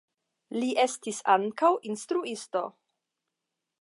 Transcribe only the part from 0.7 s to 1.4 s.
estis